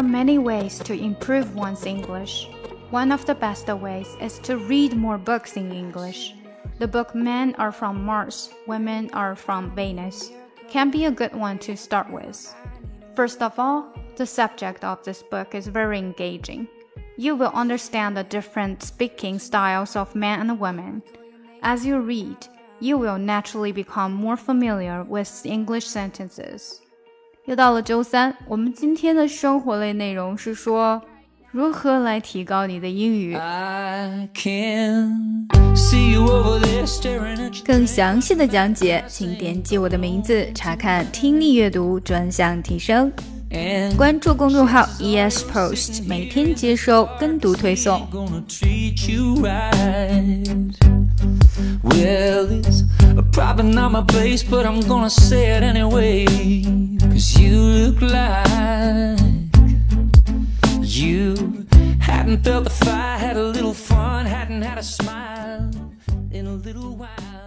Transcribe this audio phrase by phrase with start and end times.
[0.00, 2.48] are many ways to improve one's English.
[2.88, 6.34] One of the best ways is to read more books in English.
[6.78, 10.30] The book Men Are From Mars, Women Are From Venus
[10.70, 12.54] can be a good one to start with.
[13.14, 16.66] First of all, the subject of this book is very engaging.
[17.18, 21.02] You will understand the different speaking styles of men and women.
[21.62, 22.38] As you read,
[22.80, 26.80] you will naturally become more familiar with English sentences.
[27.50, 31.02] 又到了周三，我们今天的生活类内容是说
[31.50, 33.36] 如何来提高你的英语。
[37.64, 43.10] 更详细的讲解，请点击我的名字查看听力阅读专项提升。
[43.96, 48.06] 关注公众号 ES Post，每天接收跟读推送。
[51.82, 52.84] Well, it's
[53.32, 56.26] probably not my place, but I'm gonna say it anyway.
[57.90, 59.18] Look like
[60.82, 61.66] you
[61.98, 65.68] hadn't felt the fire, had a little fun, hadn't had a smile
[66.30, 67.39] in a little while.